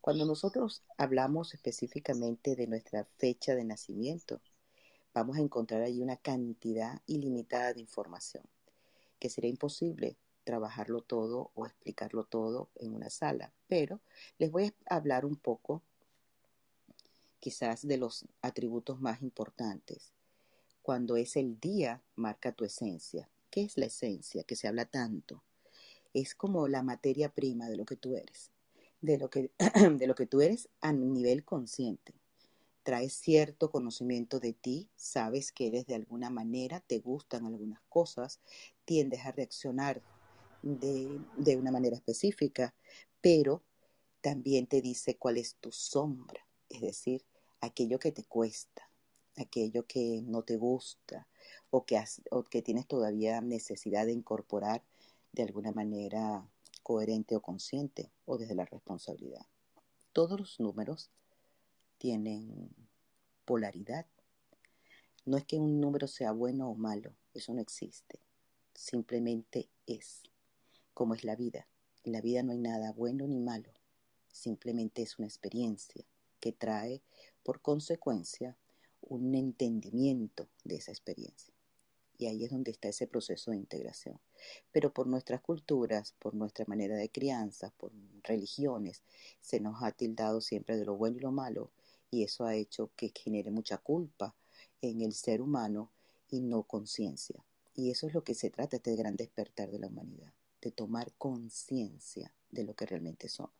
Cuando 0.00 0.26
nosotros 0.26 0.82
hablamos 0.98 1.54
específicamente 1.54 2.56
de 2.56 2.66
nuestra 2.66 3.06
fecha 3.16 3.54
de 3.54 3.64
nacimiento, 3.64 4.40
vamos 5.14 5.38
a 5.38 5.40
encontrar 5.40 5.82
ahí 5.82 6.02
una 6.02 6.16
cantidad 6.16 7.00
ilimitada 7.06 7.72
de 7.72 7.80
información, 7.80 8.44
que 9.18 9.30
sería 9.30 9.50
imposible 9.50 10.18
trabajarlo 10.44 11.00
todo 11.00 11.50
o 11.54 11.64
explicarlo 11.64 12.24
todo 12.24 12.68
en 12.76 12.94
una 12.94 13.08
sala, 13.08 13.52
pero 13.66 14.00
les 14.38 14.50
voy 14.50 14.74
a 14.86 14.96
hablar 14.96 15.24
un 15.24 15.36
poco 15.36 15.82
quizás 17.44 17.86
de 17.86 17.98
los 17.98 18.24
atributos 18.40 19.02
más 19.02 19.20
importantes. 19.20 20.14
Cuando 20.80 21.18
es 21.18 21.36
el 21.36 21.60
día, 21.60 22.02
marca 22.16 22.52
tu 22.52 22.64
esencia. 22.64 23.28
¿Qué 23.50 23.64
es 23.64 23.76
la 23.76 23.84
esencia 23.84 24.44
que 24.44 24.56
se 24.56 24.66
habla 24.66 24.86
tanto? 24.86 25.44
Es 26.14 26.34
como 26.34 26.68
la 26.68 26.82
materia 26.82 27.28
prima 27.28 27.68
de 27.68 27.76
lo 27.76 27.84
que 27.84 27.96
tú 27.96 28.16
eres, 28.16 28.50
de 29.02 29.18
lo 29.18 29.28
que, 29.28 29.50
de 29.98 30.06
lo 30.06 30.14
que 30.14 30.24
tú 30.24 30.40
eres 30.40 30.70
a 30.80 30.94
nivel 30.94 31.44
consciente. 31.44 32.14
Traes 32.82 33.12
cierto 33.12 33.70
conocimiento 33.70 34.40
de 34.40 34.54
ti, 34.54 34.88
sabes 34.96 35.52
que 35.52 35.66
eres 35.66 35.84
de 35.84 35.96
alguna 35.96 36.30
manera, 36.30 36.80
te 36.80 36.98
gustan 36.98 37.44
algunas 37.44 37.82
cosas, 37.90 38.40
tiendes 38.86 39.20
a 39.26 39.32
reaccionar 39.32 40.00
de, 40.62 41.20
de 41.36 41.56
una 41.58 41.70
manera 41.70 41.96
específica, 41.96 42.74
pero 43.20 43.62
también 44.22 44.66
te 44.66 44.80
dice 44.80 45.18
cuál 45.18 45.36
es 45.36 45.56
tu 45.56 45.70
sombra, 45.72 46.46
es 46.70 46.80
decir, 46.80 47.22
aquello 47.64 47.98
que 47.98 48.12
te 48.12 48.24
cuesta, 48.24 48.88
aquello 49.36 49.86
que 49.86 50.22
no 50.22 50.42
te 50.42 50.56
gusta 50.56 51.26
o 51.70 51.84
que, 51.84 52.02
o 52.30 52.44
que 52.44 52.62
tienes 52.62 52.86
todavía 52.86 53.40
necesidad 53.40 54.06
de 54.06 54.12
incorporar 54.12 54.82
de 55.32 55.42
alguna 55.42 55.72
manera 55.72 56.46
coherente 56.82 57.34
o 57.36 57.42
consciente 57.42 58.10
o 58.26 58.38
desde 58.38 58.54
la 58.54 58.64
responsabilidad. 58.64 59.46
Todos 60.12 60.38
los 60.38 60.60
números 60.60 61.10
tienen 61.98 62.70
polaridad. 63.44 64.06
No 65.24 65.36
es 65.36 65.44
que 65.44 65.58
un 65.58 65.80
número 65.80 66.06
sea 66.06 66.32
bueno 66.32 66.70
o 66.70 66.74
malo, 66.74 67.14
eso 67.32 67.54
no 67.54 67.60
existe. 67.60 68.20
Simplemente 68.74 69.70
es, 69.86 70.22
como 70.92 71.14
es 71.14 71.24
la 71.24 71.34
vida. 71.34 71.66
En 72.04 72.12
la 72.12 72.20
vida 72.20 72.42
no 72.42 72.52
hay 72.52 72.58
nada 72.58 72.92
bueno 72.92 73.26
ni 73.26 73.40
malo, 73.40 73.72
simplemente 74.30 75.02
es 75.02 75.18
una 75.18 75.26
experiencia 75.26 76.04
que 76.40 76.52
trae 76.52 77.02
por 77.44 77.60
consecuencia 77.60 78.56
un 79.00 79.34
entendimiento 79.34 80.48
de 80.64 80.76
esa 80.76 80.90
experiencia. 80.90 81.54
Y 82.16 82.26
ahí 82.26 82.44
es 82.44 82.50
donde 82.50 82.70
está 82.70 82.88
ese 82.88 83.06
proceso 83.06 83.50
de 83.50 83.58
integración. 83.58 84.18
Pero 84.72 84.92
por 84.92 85.06
nuestras 85.06 85.40
culturas, 85.40 86.14
por 86.18 86.34
nuestra 86.34 86.64
manera 86.66 86.96
de 86.96 87.10
crianza, 87.10 87.70
por 87.76 87.92
religiones, 88.22 89.02
se 89.40 89.60
nos 89.60 89.82
ha 89.82 89.92
tildado 89.92 90.40
siempre 90.40 90.76
de 90.76 90.84
lo 90.84 90.96
bueno 90.96 91.18
y 91.18 91.20
lo 91.20 91.32
malo 91.32 91.70
y 92.10 92.22
eso 92.22 92.44
ha 92.44 92.54
hecho 92.54 92.90
que 92.96 93.12
genere 93.14 93.50
mucha 93.50 93.78
culpa 93.78 94.34
en 94.80 95.00
el 95.00 95.14
ser 95.14 95.42
humano 95.42 95.90
y 96.30 96.40
no 96.40 96.62
conciencia. 96.62 97.44
Y 97.74 97.90
eso 97.90 98.06
es 98.06 98.14
lo 98.14 98.22
que 98.22 98.34
se 98.34 98.50
trata 98.50 98.76
este 98.76 98.94
gran 98.94 99.16
despertar 99.16 99.70
de 99.70 99.80
la 99.80 99.88
humanidad, 99.88 100.32
de 100.62 100.70
tomar 100.70 101.12
conciencia 101.18 102.32
de 102.50 102.62
lo 102.62 102.74
que 102.74 102.86
realmente 102.86 103.28
somos. 103.28 103.52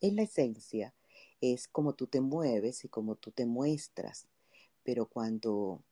En 0.00 0.16
la 0.16 0.22
esencia, 0.22 0.94
es 1.40 1.68
como 1.68 1.94
tú 1.94 2.06
te 2.06 2.20
mueves 2.20 2.84
y 2.84 2.88
como 2.88 3.16
tú 3.16 3.30
te 3.30 3.46
muestras. 3.46 4.26
Pero 4.82 5.06
cuando 5.06 5.82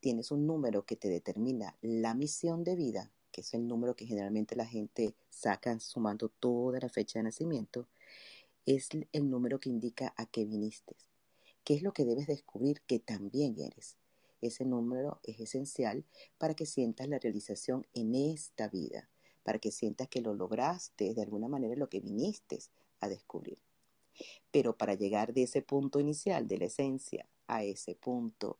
tienes 0.00 0.30
un 0.30 0.46
número 0.46 0.84
que 0.84 0.96
te 0.96 1.08
determina 1.08 1.76
la 1.80 2.14
misión 2.14 2.64
de 2.64 2.76
vida, 2.76 3.10
que 3.32 3.40
es 3.40 3.54
el 3.54 3.66
número 3.66 3.96
que 3.96 4.06
generalmente 4.06 4.54
la 4.54 4.66
gente 4.66 5.14
saca 5.30 5.78
sumando 5.80 6.28
toda 6.28 6.78
la 6.80 6.88
fecha 6.88 7.18
de 7.18 7.24
nacimiento, 7.24 7.88
es 8.66 8.88
el 9.12 9.30
número 9.30 9.60
que 9.60 9.70
indica 9.70 10.14
a 10.16 10.26
qué 10.26 10.44
viniste. 10.44 10.94
¿Qué 11.64 11.74
es 11.74 11.82
lo 11.82 11.92
que 11.92 12.04
debes 12.04 12.26
descubrir 12.26 12.82
que 12.82 12.98
también 12.98 13.58
eres? 13.58 13.96
Ese 14.40 14.64
número 14.66 15.20
es 15.22 15.40
esencial 15.40 16.04
para 16.36 16.54
que 16.54 16.66
sientas 16.66 17.08
la 17.08 17.18
realización 17.18 17.86
en 17.94 18.14
esta 18.14 18.68
vida, 18.68 19.08
para 19.42 19.58
que 19.58 19.70
sientas 19.70 20.08
que 20.08 20.20
lo 20.20 20.34
lograste 20.34 21.14
de 21.14 21.22
alguna 21.22 21.48
manera 21.48 21.76
lo 21.76 21.88
que 21.88 22.00
viniste 22.00 22.58
a 23.00 23.08
descubrir. 23.08 23.58
Pero 24.50 24.76
para 24.76 24.94
llegar 24.94 25.32
de 25.32 25.44
ese 25.44 25.62
punto 25.62 26.00
inicial, 26.00 26.46
de 26.46 26.58
la 26.58 26.66
esencia, 26.66 27.26
a 27.46 27.62
ese 27.62 27.94
punto, 27.94 28.58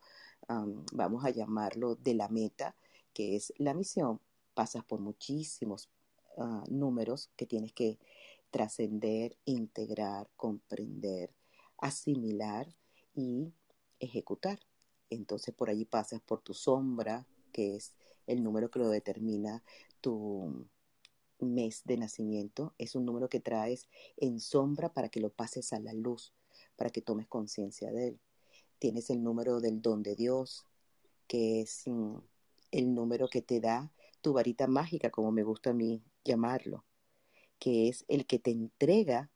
vamos 0.93 1.25
a 1.25 1.31
llamarlo 1.31 1.95
de 1.97 2.15
la 2.15 2.29
meta, 2.29 2.77
que 3.13 3.37
es 3.37 3.53
la 3.59 3.75
misión, 3.75 4.21
pasas 4.55 4.85
por 4.85 5.01
muchísimos 5.01 5.89
ah, 6.39 6.65
números 6.69 7.31
que 7.37 7.47
tienes 7.47 7.73
que 7.73 7.99
trascender, 8.51 9.37
integrar, 9.45 10.29
comprender, 10.37 11.35
asimilar 11.79 12.75
y 13.15 13.53
ejecutar. 13.99 14.61
Entonces 15.11 15.55
por 15.55 15.71
allí 15.71 15.85
pasas 15.85 16.21
por 16.21 16.41
tu 16.41 16.55
sombra, 16.55 17.27
que 17.53 17.77
es 17.77 17.95
el 18.27 18.43
número 18.43 18.71
que 18.71 18.79
lo 18.79 18.89
determina 18.89 19.63
tu, 20.01 20.67
mes 21.45 21.83
de 21.85 21.97
nacimiento 21.97 22.75
es 22.79 22.95
un 22.95 23.05
número 23.05 23.29
que 23.29 23.41
traes 23.41 23.89
en 24.17 24.41
sombra 24.41 24.93
para 24.93 25.09
que 25.09 25.21
lo 25.21 25.31
pases 25.31 25.73
a 25.73 25.81
la 25.81 25.93
luz, 25.93 26.33
para 26.77 26.91
que 26.91 27.03
tomes 27.03 27.27
conciencia 27.27 27.93
de 27.93 28.09
él. 28.09 28.21
Tienes 28.79 29.11
el 29.11 29.23
número 29.23 29.61
del 29.61 29.83
don 29.83 30.03
de 30.03 30.15
Dios, 30.15 30.67
que 31.27 31.61
es 31.61 31.83
mm, 31.87 32.17
el 32.71 32.95
número 32.95 33.29
que 33.29 33.43
te 33.43 33.61
da 33.61 33.93
tu 34.21 34.33
varita 34.33 34.67
mágica, 34.67 35.11
como 35.11 35.33
me 35.33 35.43
gusta 35.43 35.71
a 35.71 35.75
mí 35.75 36.03
llamarlo, 36.25 36.85
que 37.59 37.89
es 37.89 38.05
el 38.09 38.27
que 38.27 38.39
te 38.39 38.51
entrega 38.51 39.31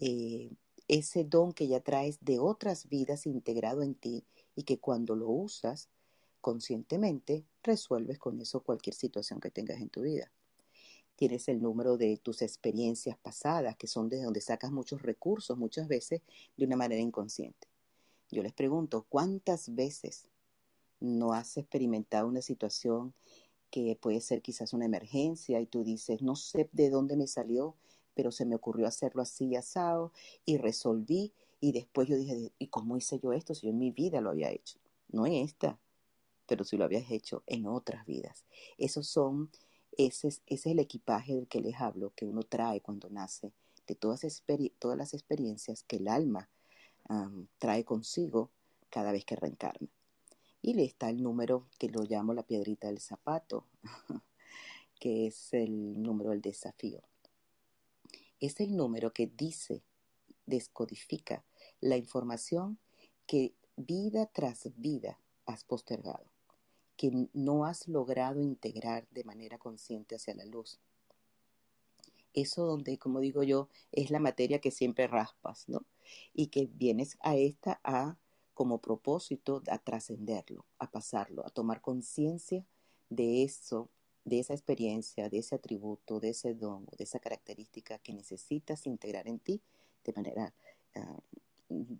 eh, 0.00 0.50
ese 0.88 1.24
don 1.24 1.52
que 1.52 1.68
ya 1.68 1.80
traes 1.80 2.18
de 2.20 2.38
otras 2.38 2.88
vidas 2.88 3.26
integrado 3.26 3.82
en 3.82 3.94
ti 3.94 4.24
y 4.54 4.64
que 4.64 4.78
cuando 4.78 5.14
lo 5.16 5.28
usas 5.28 5.88
conscientemente 6.40 7.46
resuelves 7.62 8.18
con 8.18 8.40
eso 8.40 8.62
cualquier 8.62 8.94
situación 8.94 9.40
que 9.40 9.50
tengas 9.50 9.80
en 9.80 9.88
tu 9.88 10.02
vida. 10.02 10.32
Tienes 11.22 11.46
el 11.46 11.62
número 11.62 11.96
de 11.98 12.16
tus 12.16 12.42
experiencias 12.42 13.16
pasadas, 13.16 13.76
que 13.76 13.86
son 13.86 14.08
de 14.08 14.20
donde 14.20 14.40
sacas 14.40 14.72
muchos 14.72 15.02
recursos, 15.02 15.56
muchas 15.56 15.86
veces 15.86 16.20
de 16.56 16.64
una 16.64 16.74
manera 16.74 17.00
inconsciente. 17.00 17.68
Yo 18.32 18.42
les 18.42 18.52
pregunto, 18.52 19.06
¿cuántas 19.08 19.72
veces 19.72 20.26
no 20.98 21.32
has 21.32 21.56
experimentado 21.58 22.26
una 22.26 22.42
situación 22.42 23.14
que 23.70 23.96
puede 24.02 24.20
ser 24.20 24.42
quizás 24.42 24.72
una 24.72 24.86
emergencia 24.86 25.60
y 25.60 25.66
tú 25.66 25.84
dices, 25.84 26.22
no 26.22 26.34
sé 26.34 26.68
de 26.72 26.90
dónde 26.90 27.16
me 27.16 27.28
salió, 27.28 27.76
pero 28.14 28.32
se 28.32 28.44
me 28.44 28.56
ocurrió 28.56 28.88
hacerlo 28.88 29.22
así 29.22 29.54
asado 29.54 30.10
y 30.44 30.56
resolví 30.56 31.32
y 31.60 31.70
después 31.70 32.08
yo 32.08 32.16
dije, 32.16 32.50
¿y 32.58 32.66
cómo 32.66 32.96
hice 32.96 33.20
yo 33.20 33.32
esto 33.32 33.54
si 33.54 33.68
yo 33.68 33.70
en 33.70 33.78
mi 33.78 33.92
vida 33.92 34.20
lo 34.20 34.30
había 34.30 34.50
hecho? 34.50 34.80
No 35.12 35.24
en 35.24 35.34
esta, 35.34 35.78
pero 36.46 36.64
si 36.64 36.76
lo 36.76 36.84
habías 36.84 37.08
hecho 37.12 37.44
en 37.46 37.68
otras 37.68 38.04
vidas. 38.06 38.44
Esos 38.76 39.06
son, 39.06 39.50
ese 39.98 40.28
es, 40.46 40.66
el 40.66 40.78
equipaje 40.78 41.34
del 41.34 41.48
que 41.48 41.60
les 41.60 41.80
hablo, 41.80 42.12
que 42.14 42.24
uno 42.24 42.42
trae 42.42 42.80
cuando 42.80 43.10
nace, 43.10 43.52
de 43.86 43.94
todas, 43.94 44.22
todas 44.78 44.96
las 44.96 45.14
experiencias 45.14 45.82
que 45.82 45.96
el 45.96 46.08
alma 46.08 46.48
trae 47.58 47.84
consigo 47.84 48.50
cada 48.88 49.12
vez 49.12 49.24
que 49.24 49.36
reencarna. 49.36 49.88
Y 50.60 50.74
le 50.74 50.84
está 50.84 51.10
el 51.10 51.22
número 51.22 51.66
que 51.78 51.88
lo 51.88 52.02
llamo 52.04 52.32
la 52.32 52.44
piedrita 52.44 52.86
del 52.86 53.00
zapato, 53.00 53.66
que 55.00 55.26
es 55.26 55.52
el 55.52 56.00
número 56.00 56.30
del 56.30 56.40
desafío. 56.40 57.02
Es 58.38 58.60
el 58.60 58.76
número 58.76 59.12
que 59.12 59.26
dice, 59.26 59.82
descodifica 60.46 61.44
la 61.80 61.96
información 61.96 62.78
que 63.26 63.54
vida 63.76 64.26
tras 64.26 64.70
vida 64.76 65.18
has 65.46 65.64
postergado, 65.64 66.31
que 67.02 67.28
no 67.32 67.64
has 67.64 67.88
logrado 67.88 68.40
integrar 68.40 69.08
de 69.10 69.24
manera 69.24 69.58
consciente 69.58 70.14
hacia 70.14 70.36
la 70.36 70.44
luz. 70.44 70.78
Eso 72.32 72.64
donde, 72.64 72.96
como 72.96 73.18
digo 73.18 73.42
yo, 73.42 73.68
es 73.90 74.12
la 74.12 74.20
materia 74.20 74.60
que 74.60 74.70
siempre 74.70 75.08
raspas, 75.08 75.68
¿no? 75.68 75.84
Y 76.32 76.46
que 76.46 76.68
vienes 76.72 77.18
a 77.20 77.34
esta 77.34 77.80
a 77.82 78.18
como 78.54 78.80
propósito 78.80 79.64
a 79.68 79.78
trascenderlo, 79.78 80.64
a 80.78 80.92
pasarlo, 80.92 81.44
a 81.44 81.50
tomar 81.50 81.80
conciencia 81.80 82.64
de 83.10 83.42
eso, 83.42 83.88
de 84.24 84.38
esa 84.38 84.54
experiencia, 84.54 85.28
de 85.28 85.38
ese 85.38 85.56
atributo, 85.56 86.20
de 86.20 86.28
ese 86.28 86.54
don, 86.54 86.86
de 86.96 87.02
esa 87.02 87.18
característica 87.18 87.98
que 87.98 88.14
necesitas 88.14 88.86
integrar 88.86 89.26
en 89.26 89.40
ti 89.40 89.60
de 90.04 90.12
manera, 90.12 90.54
ah, 90.94 91.18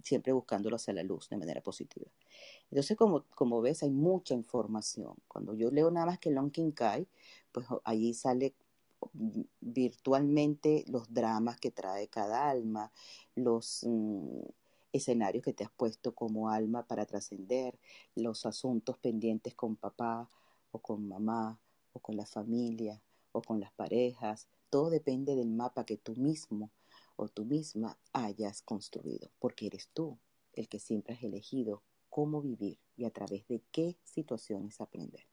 siempre 0.02 0.32
buscándolo 0.32 0.76
hacia 0.76 0.94
la 0.94 1.02
luz, 1.02 1.28
de 1.28 1.36
manera 1.36 1.60
positiva. 1.60 2.06
Entonces, 2.70 2.96
como, 2.96 3.24
como 3.34 3.60
ves, 3.60 3.82
hay 3.82 3.90
mucha 3.90 4.34
información. 4.34 5.14
Cuando 5.28 5.54
yo 5.54 5.70
leo 5.70 5.90
nada 5.90 6.06
más 6.06 6.18
que 6.18 6.30
Long 6.30 6.50
King 6.50 6.72
Kai, 6.72 7.06
pues 7.52 7.66
ahí 7.84 8.14
sale 8.14 8.54
virtualmente 9.60 10.84
los 10.88 11.12
dramas 11.12 11.58
que 11.58 11.70
trae 11.70 12.08
cada 12.08 12.48
alma, 12.48 12.92
los 13.34 13.84
mm, 13.84 14.40
escenarios 14.92 15.44
que 15.44 15.52
te 15.52 15.64
has 15.64 15.70
puesto 15.70 16.14
como 16.14 16.50
alma 16.50 16.86
para 16.86 17.06
trascender, 17.06 17.78
los 18.14 18.46
asuntos 18.46 18.98
pendientes 18.98 19.54
con 19.54 19.76
papá 19.76 20.28
o 20.70 20.78
con 20.78 21.06
mamá 21.08 21.58
o 21.92 22.00
con 22.00 22.16
la 22.16 22.26
familia 22.26 23.00
o 23.32 23.42
con 23.42 23.60
las 23.60 23.72
parejas. 23.72 24.48
Todo 24.70 24.90
depende 24.90 25.34
del 25.36 25.50
mapa 25.50 25.84
que 25.84 25.96
tú 25.96 26.14
mismo 26.16 26.70
tú 27.28 27.44
misma 27.44 27.98
hayas 28.12 28.62
construido, 28.62 29.30
porque 29.38 29.66
eres 29.66 29.88
tú 29.92 30.18
el 30.52 30.68
que 30.68 30.78
siempre 30.78 31.14
has 31.14 31.22
elegido 31.22 31.82
cómo 32.10 32.42
vivir 32.42 32.78
y 32.96 33.04
a 33.04 33.10
través 33.10 33.46
de 33.48 33.62
qué 33.72 33.98
situaciones 34.04 34.80
aprender. 34.80 35.26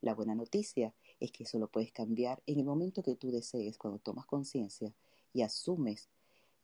La 0.00 0.14
buena 0.14 0.34
noticia 0.34 0.94
es 1.18 1.30
que 1.30 1.44
eso 1.44 1.58
lo 1.58 1.68
puedes 1.68 1.92
cambiar 1.92 2.42
en 2.46 2.58
el 2.58 2.64
momento 2.64 3.02
que 3.02 3.16
tú 3.16 3.30
desees, 3.30 3.76
cuando 3.76 3.98
tomas 3.98 4.24
conciencia 4.24 4.94
y 5.34 5.42
asumes 5.42 6.08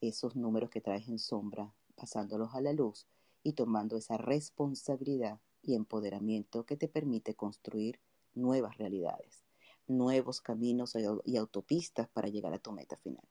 esos 0.00 0.36
números 0.36 0.70
que 0.70 0.80
traes 0.80 1.08
en 1.08 1.18
sombra, 1.18 1.74
pasándolos 1.94 2.54
a 2.54 2.60
la 2.60 2.72
luz 2.72 3.06
y 3.42 3.52
tomando 3.52 3.96
esa 3.96 4.16
responsabilidad 4.16 5.40
y 5.62 5.74
empoderamiento 5.74 6.64
que 6.64 6.76
te 6.76 6.88
permite 6.88 7.34
construir 7.34 8.00
nuevas 8.34 8.78
realidades, 8.78 9.44
nuevos 9.86 10.40
caminos 10.40 10.94
y 11.24 11.36
autopistas 11.36 12.08
para 12.08 12.28
llegar 12.28 12.54
a 12.54 12.58
tu 12.58 12.72
meta 12.72 12.96
final. 12.96 13.26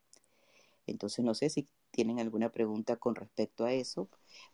Entonces, 0.86 1.24
no 1.24 1.34
sé 1.34 1.50
si 1.50 1.68
tienen 1.90 2.20
alguna 2.20 2.50
pregunta 2.50 2.96
con 2.96 3.14
respecto 3.14 3.64
a 3.64 3.72
eso. 3.72 4.08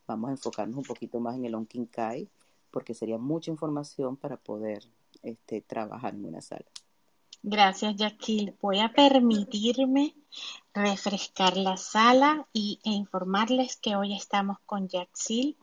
Vamos 0.06 0.28
a 0.28 0.32
enfocarnos 0.32 0.76
un 0.76 0.84
poquito 0.84 1.20
más 1.20 1.36
en 1.36 1.44
el 1.44 1.54
Onkin 1.54 1.86
Kai, 1.86 2.28
porque 2.70 2.94
sería 2.94 3.18
mucha 3.18 3.50
información 3.50 4.16
para 4.16 4.36
poder 4.36 4.84
este, 5.22 5.60
trabajar 5.60 6.14
en 6.14 6.24
una 6.24 6.40
sala. 6.40 6.64
Gracias, 7.42 7.96
Jacqueline. 7.96 8.56
Voy 8.60 8.78
a 8.78 8.92
permitirme 8.92 10.14
refrescar 10.72 11.56
la 11.56 11.76
sala 11.76 12.46
y, 12.52 12.78
e 12.84 12.90
informarles 12.90 13.76
que 13.76 13.96
hoy 13.96 14.14
estamos 14.14 14.58
con 14.64 14.88
Jaxil, 14.88 15.56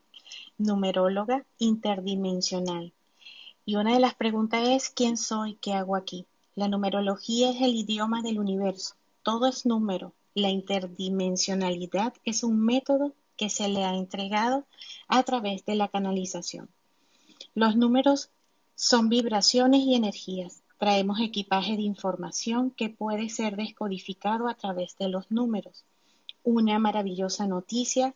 numeróloga 0.58 1.46
interdimensional. 1.58 2.94
Y 3.66 3.78
una 3.78 3.94
de 3.94 4.00
las 4.00 4.14
preguntas 4.16 4.68
es, 4.68 4.90
¿quién 4.90 5.16
soy? 5.16 5.56
¿Qué 5.56 5.74
hago 5.74 5.96
aquí? 5.96 6.26
La 6.56 6.68
numerología 6.68 7.52
es 7.52 7.62
el 7.62 7.76
idioma 7.76 8.22
del 8.22 8.40
universo. 8.40 8.96
Todo 9.24 9.48
es 9.48 9.66
número. 9.66 10.14
La 10.40 10.50
interdimensionalidad 10.50 12.14
es 12.24 12.44
un 12.44 12.64
método 12.64 13.14
que 13.38 13.50
se 13.50 13.68
le 13.68 13.84
ha 13.84 13.94
entregado 13.94 14.66
a 15.08 15.22
través 15.24 15.66
de 15.66 15.76
la 15.76 15.90
canalización. 15.90 16.70
Los 17.54 17.76
números 17.76 18.30
son 18.76 19.10
vibraciones 19.10 19.82
y 19.82 19.96
energías. 19.96 20.64
Traemos 20.78 21.20
equipaje 21.20 21.76
de 21.76 21.82
información 21.82 22.72
que 22.72 22.90
puede 22.90 23.30
ser 23.30 23.58
descodificado 23.58 24.48
a 24.48 24.56
través 24.56 24.96
de 24.98 25.10
los 25.10 25.30
números. 25.30 25.84
Una 26.44 26.80
maravillosa 26.80 27.46
noticia. 27.46 28.16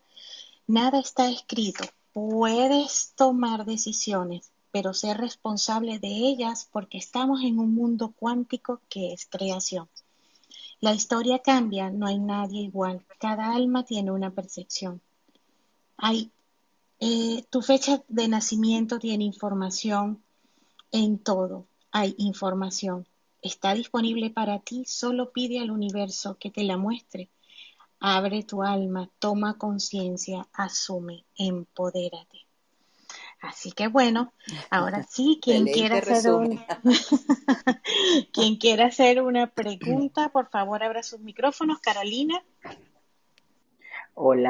Nada 0.66 1.00
está 1.00 1.30
escrito. 1.30 1.84
Puedes 2.14 3.14
tomar 3.16 3.66
decisiones 3.66 4.54
pero 4.74 4.96
ser 4.96 5.18
responsable 5.18 6.00
de 6.00 6.08
ellas 6.08 6.68
porque 6.72 6.98
estamos 6.98 7.44
en 7.44 7.60
un 7.60 7.76
mundo 7.76 8.12
cuántico 8.18 8.82
que 8.90 9.14
es 9.14 9.28
creación. 9.28 9.88
La 10.84 10.94
historia 10.94 11.40
cambia, 11.40 11.90
no 11.90 12.08
hay 12.08 12.20
nadie 12.20 12.60
igual, 12.60 13.06
cada 13.18 13.56
alma 13.56 13.86
tiene 13.86 14.12
una 14.12 14.32
percepción. 14.32 15.02
Hay, 15.96 16.30
eh, 17.00 17.46
tu 17.50 17.62
fecha 17.62 18.04
de 18.10 18.28
nacimiento 18.28 19.00
tiene 19.00 19.24
información 19.24 20.22
en 20.92 21.20
todo, 21.20 21.68
hay 21.90 22.16
información. 22.18 23.08
Está 23.42 23.74
disponible 23.74 24.30
para 24.30 24.60
ti, 24.60 24.84
solo 24.86 25.32
pide 25.32 25.62
al 25.62 25.72
universo 25.72 26.38
que 26.38 26.52
te 26.52 26.66
la 26.66 26.76
muestre. 26.76 27.30
Abre 28.02 28.44
tu 28.44 28.62
alma, 28.62 29.10
toma 29.20 29.58
conciencia, 29.58 30.50
asume, 30.52 31.24
empodérate. 31.38 32.40
Así 33.44 33.74
que 33.74 33.90
bueno, 33.90 34.34
ahora 34.70 35.04
sí, 35.10 35.40
quien 35.42 35.66
quiera 35.66 35.98
hacer 35.98 36.32
quien 38.34 38.56
quiera 38.56 38.86
hacer 38.86 39.22
una 39.22 39.48
pregunta, 39.54 40.30
por 40.30 40.50
favor 40.50 40.82
abra 40.82 41.04
sus 41.04 41.20
micrófonos. 41.20 41.80
Carolina. 41.80 42.42
Hola. 44.16 44.42